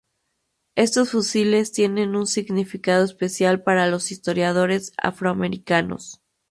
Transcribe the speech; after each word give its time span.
Estos 0.75 1.11
fusiles 1.11 1.71
tienen 1.73 2.15
un 2.15 2.25
significado 2.25 3.05
especial 3.05 3.61
para 3.61 3.85
los 3.85 4.11
historiadores 4.11 4.93
afroamericanos. 4.97 6.23